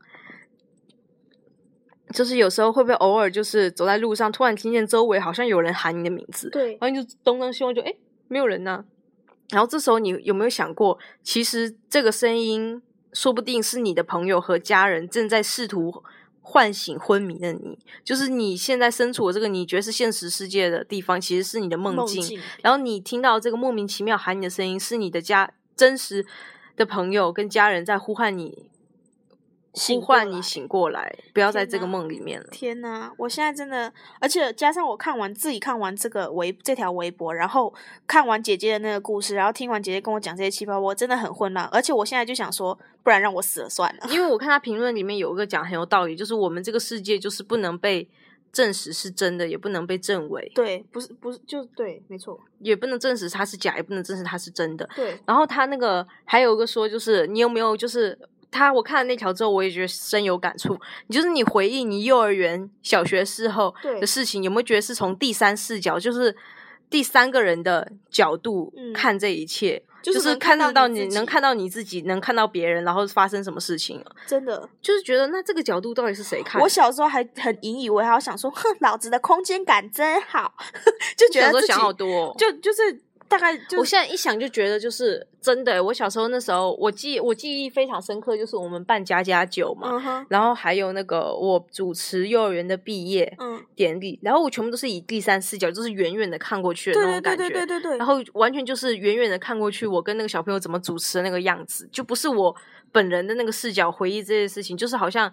[2.10, 7.96] 就是有时候会不会偶尔就是走在路上，突然听见周围好像有人喊你的名字，对然后你就东张西望就，诶
[8.28, 8.84] 没有人呐、
[9.50, 12.80] 然后这时候你有没有想过，其实这个声音
[13.12, 16.02] 说不定是你的朋友和家人正在试图
[16.40, 22.20] 唤醒昏迷的你，就是你现在身处的这个你觉得是现实世界的地方，其实是你的梦境。
[22.20, 26.26] 梦境，然后你听到这个莫名其妙喊你的声音，是你的家真实
[26.76, 28.68] 的朋友跟家人在呼唤你，
[29.74, 32.46] 呼唤你醒过来，不要在这个梦里面了。
[32.50, 37.74] 天呐，我现在真的，而且加上我看完自己看完这个微这条微博，然后
[38.06, 41.66] 看完姐姐的那个故事，然后听完姐姐跟我讲这些奇葩，我真的很混乱。
[41.72, 44.06] 而且我现在就想说，不然让我死了算了。
[44.10, 48.08] 因为我看他评论里面有一个讲很有道理，就是我们这个世界就是不能被
[48.52, 54.88] 证实是真的，也不能被证伪，对，不是不是，就对，没错，也不能证实它是假，也不能证实它是真的。
[54.94, 58.16] 对，然后他那个还有一个说，就是你有没有就是
[58.54, 60.78] 他我看了那条之后，我也觉得深有感触。
[61.08, 66.34] 你就是你回忆你幼儿园、小学时候的事情，有没有觉得是从第三视角，就是
[66.88, 69.82] 第三个人的角度嗯看这一切？
[70.02, 74.68] 就是看到得到你能看到你自己，能看到别人，然后发生什么事情了，真的。
[74.82, 76.60] 就是觉得那这个角度到底是谁看？
[76.60, 80.52] 我小时候还很引以为豪，想说，哼，老子的空间感真好，
[81.16, 85.80] 就觉得想好多哦、就就是大概就我现在一想就觉得就是真的欸。
[85.80, 97.48] 我小时候那时候，我记我记忆非常深刻，就是我们办家家酒嘛，然后还有那个我主持幼儿园的毕业嗯，典礼，然后我全部都是以第三视角，就是远远的看过去的那种感觉。
[97.48, 102.54] 对对对对，然后完全就是远远的看过去，我跟那个小朋友怎么主持的那个样子，就不是我
[102.92, 105.32] 本人的那个视角回忆这些事情，就是好像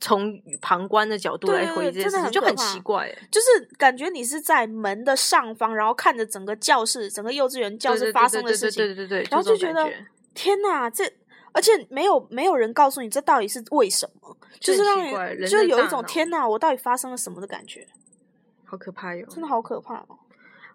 [0.00, 3.28] 从旁观的角度来对对对真这件事情，就很奇怪欸。
[3.30, 9.92] 就是感觉你是在门的上方，然后看着整个教室、整个幼稚园教室发生的事情，对对对对然后就就觉得
[10.34, 11.04] 天哪，这
[11.52, 17.86] 而且没有没有人告诉你这到底是为什么，就是让人你就是有一种天哪，我到底发生了什么的感觉，
[18.64, 19.26] 好可怕哟！
[19.26, 20.18] 真的好可怕哦。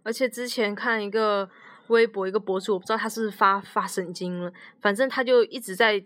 [0.03, 1.49] 而且之前看一个
[1.87, 6.03] 微博，一个博主，我不知道他是不是发发神经了，反正他就一直在，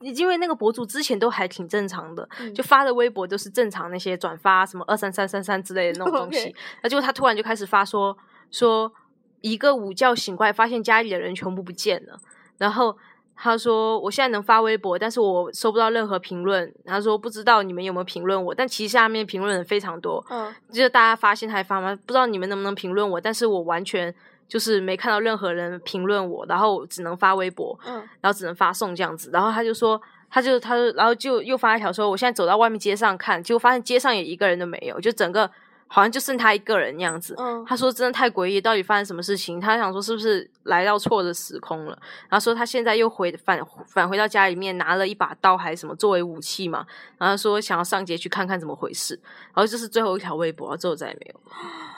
[0.00, 8.16] 因为那个博主之前都还挺正常的，嗯就发的微博都是正常那些转发什么二三三三三之类的那种东西那结果他突然就开始发说
[8.50, 8.92] 说
[9.40, 12.18] 一个午觉醒过来，发现家里的人全部不见了，
[12.58, 12.96] 然后。
[13.40, 16.74] 他说：“我现在能发微博，但是我收不到任何评论。
[16.84, 20.26] 他说不知道你们有没有评论我，但其实下面评论人非常多。
[20.28, 21.96] 嗯，就是大家发现还发吗？
[22.04, 24.12] 不知道你们能不能评论我，但是我完全
[24.48, 29.30] 就是没看到任何人评论我，然后只能发微博，嗯，然后只能发送这样子。
[29.32, 35.50] 然后他就说，他就他就然后就又发一条说，我现在走到外面街上看，结果发现街上也一个人都没有，就整个
[35.86, 37.34] 好像就剩他一个人那样子。
[37.38, 39.60] 嗯他说真的太诡异，到底发生什么事情？
[39.60, 41.98] 他想说是不是来到错的时空了？
[42.30, 46.86] 然后说他现在又回返返回到家里面，拿了一把刀还是什么作为武器嘛？
[47.18, 49.18] 然后说想要上街去看看怎么回事。
[49.54, 51.40] 然后这是最后一条微博，然后之后再也没有。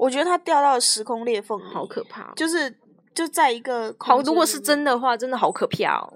[0.00, 2.74] 我觉得他掉到时空裂缝，好可怕哦、就是
[3.14, 6.14] 就在一个好，如果是，真的话，真的好可怕哦，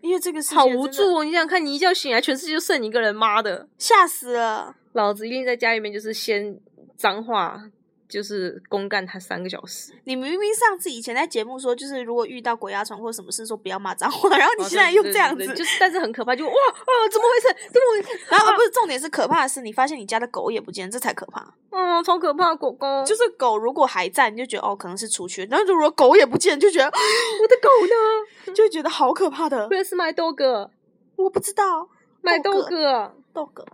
[0.00, 1.22] 因为这个世界好无助哦！
[1.22, 4.74] 你想想看，你一觉醒来，全世界就剩你一个人，妈的，吓死了。
[4.94, 6.58] 老子一定在家里面就是先
[6.96, 7.62] 脏话，
[8.10, 9.92] 就是公干他三个小时。
[10.04, 17.70] 你明明上次以前在节目说，就是如果遇到鬼压床或什么事，说不要骂脏话，然后你哦现在又这样子，对对就是但是很可怕，就哇啊，怎么回事？
[17.72, 18.24] 怎么回事？
[18.28, 21.54] 然后啊不是重点是可怕的是，你发现你家的狗也不见，这才可怕。
[21.70, 29.68] 嗯，超可怕，狗狗，就是狗如果还在，你就觉得哦可能是出去，然后如果狗也不见，就觉得 我的狗呢就觉得好可怕的。
[29.68, 30.70] ？Where's my dog?
[31.16, 31.88] 我不知道
[32.22, 33.10] My dog dog.
[33.34, 33.66] dog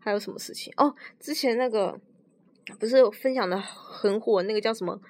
[0.00, 0.72] 还有什么事情？
[0.78, 1.98] 哦，之前那个
[2.78, 5.00] 不是有分享的很火，那个叫什么？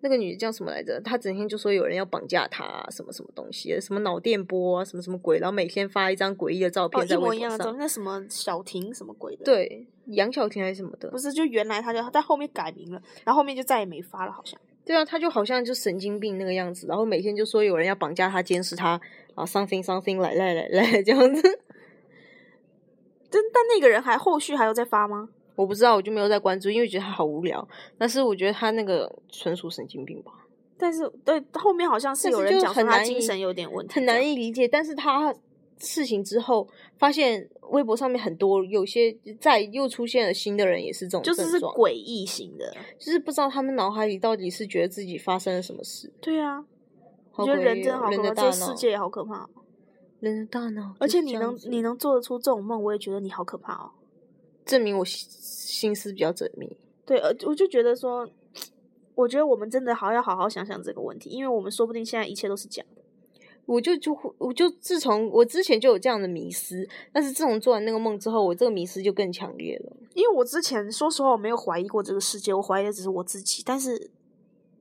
[0.00, 1.00] 那个女的叫什么来着？
[1.00, 7.56] 她整天就说有人要绑架她、啊，什么什么东西，什么脑电波啊，什么什么鬼，然后每天发一张诡异的照哦片在一模微博上。
[7.56, 11.16] 一样的那什么小婷什么鬼的，，对，杨小婷还是什么的不。
[11.16, 14.60] 是就原来她就在后面改名了，然后后面就再也没发了，好像。
[14.84, 19.00] 对啊，她就好像就神经病那个样子，然后每天就说有人要绑架她、监视她
[19.34, 21.42] 啊，something something 来来来来这样子。
[23.30, 25.30] 但但那个人还后续还要再发吗？
[25.56, 27.66] 我不知道，我就没有在关注，因为觉得他好无聊。
[27.96, 30.32] 但是我觉得他那个纯属神经病吧。
[30.76, 34.66] 但是对后面好像是有人讲他精神有点问题，很难以理解。
[34.66, 35.32] 但是他
[35.78, 36.66] 事情之后，
[36.98, 42.76] 发现微博上面很多有些在又出现了新的人，也是这种就是，是诡异型的。
[42.98, 46.12] 就是不知道他们脑海里到底是觉得自己发生了什么事。
[46.20, 46.64] 对啊，
[47.36, 49.48] 我觉得人真的好可怕，这个世界也好可怕哦。
[50.18, 53.90] 人的大脑，而且你能你能做得出这种梦，我也觉得你好可怕哦。
[54.64, 56.76] 证明我心心思比较缜密。
[57.06, 58.28] 对，呃，我就觉得说，
[59.14, 63.02] 我觉得我们真的好要好好想想这个问题，因为我们说不定现在一切都是假的。
[63.66, 69.96] 我就就会我就自从我之前就有这样的迷失，但是自从做完那个梦之后，我这个迷失就更强烈了。
[70.12, 73.62] 因为我之前说实话，我没有怀疑过这个世界，我怀疑的只是我自己。
[73.64, 74.10] 但是，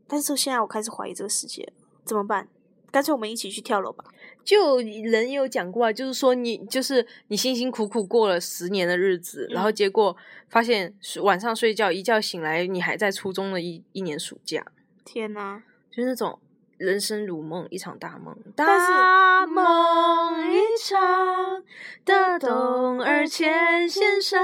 [0.05, 1.71] 但是现在我开始怀疑这个世界，
[2.03, 2.49] 怎么办？
[2.91, 4.03] 干脆我们一起去跳楼吧。
[4.43, 10.15] 就人有讲过啊，就是说你就是你辛辛苦苦过了十年的日子，然后嗯结果
[10.49, 14.65] 发现是晚上睡觉一觉醒来，你还在初中的一一年暑假，
[15.05, 15.63] 天呐！
[15.89, 16.39] 就是那种
[16.83, 21.63] 人生如梦，一场大梦，大梦一场
[22.03, 24.37] 的董儿钱先生，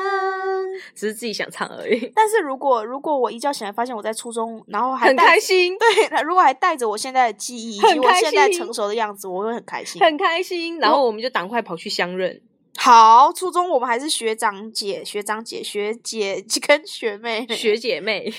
[0.95, 10.01] 只是自己想唱而已， 但是如果如果我一觉醒来发现我在初中，然后还很，开心， 对，那如果还带着我现在的记忆以及我现在成熟的样子，我会很开心。
[10.01, 12.41] 很开心，然后我们就赶快跑去相认。
[12.81, 17.45] 好，初中我们还是学长姐、学长姐、学姐 跟学妹。
[17.49, 18.33] 学姐妹、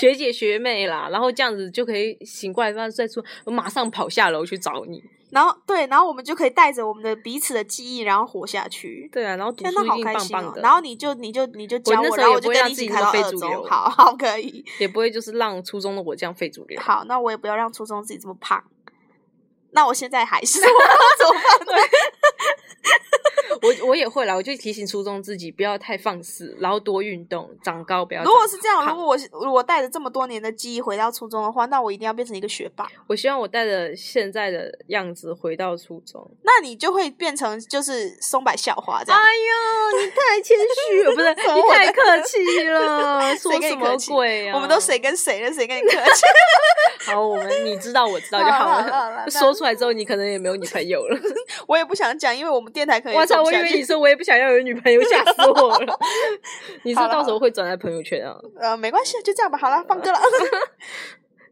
[0.00, 5.00] 学姐学妹啦，然后这样子就可以醒过来，然后再说，我马上跑下楼去找你。
[5.30, 9.08] 然后对，然后我们就可以带着我们的彼此的记忆，然后活下去。
[9.12, 10.40] 对啊，然后读书一定开心哦！
[10.40, 13.40] 棒棒的，然后你就你就你就教我，然后我就跟你一起开自己那么非到二中。
[13.40, 14.64] 主流好好，可以。
[14.80, 16.78] 也不会就是让初中的我这样废主流。
[16.82, 18.64] 好，那我也不要让初中自己这么胖。
[19.70, 21.88] 那我现在还是， 我怎么办？
[23.62, 28.22] 我我也会啦，我就提醒初中自己不要太放肆，然后多运动，长高不要。
[28.22, 32.86] 如果是这样，如果我是我带着这么多年的记忆回到初中的话，那我一定要变成一个学霸。
[33.06, 36.30] 我希望我带着现在的样子回到初中。
[36.42, 39.20] 那你就会变成就是松柏校花这样。
[39.20, 40.56] 哎呦，你太谦
[40.90, 44.54] 虚了，不是 你太客气 了，说什么鬼啊？
[44.54, 45.52] 我们都谁跟谁了？
[45.52, 46.22] 谁跟你客气？
[47.06, 51.18] 好，我们你知道我知道就好好了说出来之后，你可能也没有女朋友了。
[51.66, 55.98] 我也不想讲，因为我们电台可能我操，我以为你说我也不想要有女朋友，吓死我了。
[56.84, 58.36] 你说到时候会转在朋友圈啊？
[58.58, 59.58] 呃，没关系，就这样吧。
[59.58, 60.18] 好了，放歌了。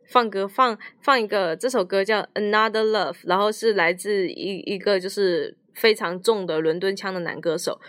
[0.08, 7.80] 放歌放放一个，这首歌叫《Another Love》，然后是来自一一个就是非常重的伦敦腔的男歌手。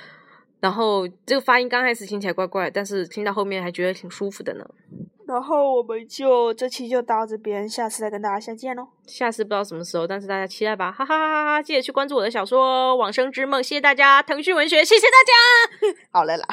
[0.61, 4.65] 然后这个发音刚开始听起来怪怪，但是听到后面还觉得挺舒服的呢。
[5.25, 8.87] 然后我们就这期就到这边，下次再跟大家相见喽。
[9.07, 11.61] 下次不知道什么时候，但是大家期待吧，哈哈哈哈哈！
[11.61, 15.33] 记得去关注我的小说《往生之梦》，谢谢大家，腾讯文学，谢谢大家。
[16.11, 16.45] 好了啦。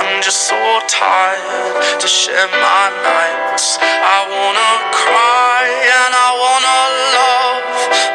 [0.00, 0.58] I'm just so
[0.88, 3.78] tired to share my nights.
[3.80, 5.64] I wanna cry
[5.98, 6.78] and I wanna
[7.16, 7.64] love,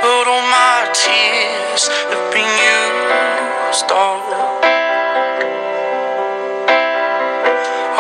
[0.04, 4.22] but all my tears have been used all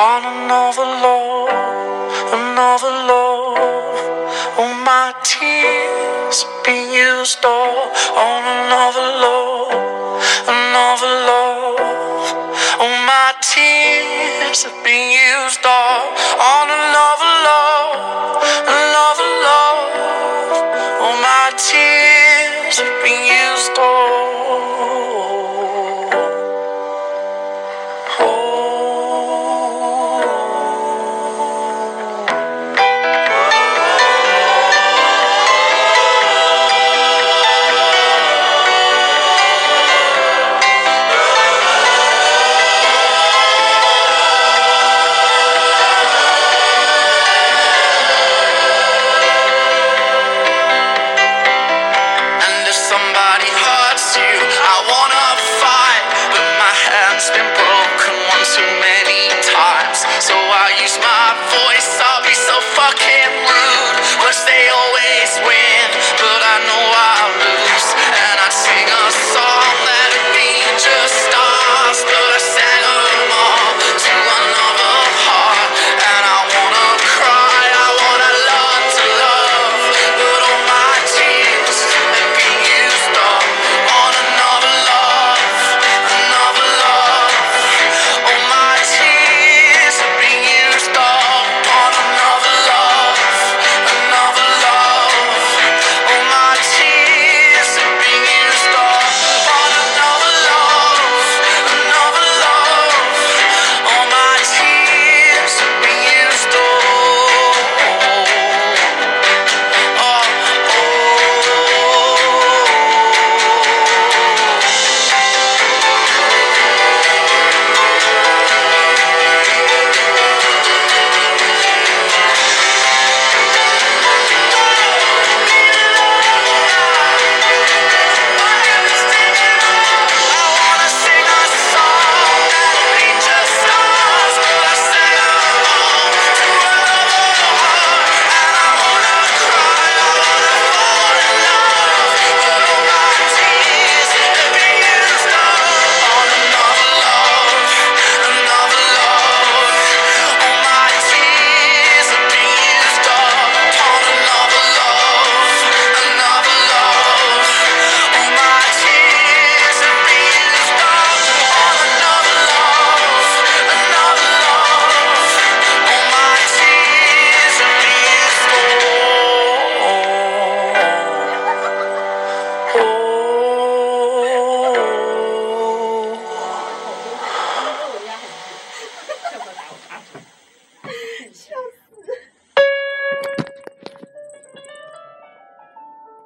[0.09, 1.49] on another love,
[2.34, 4.01] another love.
[4.59, 7.91] All my tears have been used all
[8.28, 9.70] on another love,